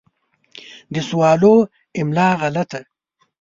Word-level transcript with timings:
د 0.93 0.95
سوالو 1.09 1.53
املا 1.99 2.27
غلطه 2.41 2.79